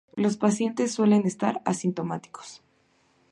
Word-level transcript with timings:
Los 0.15 0.35
pacientes 0.35 0.91
suelen 0.91 1.27
estar 1.27 1.61
asintomáticos. 1.63 2.63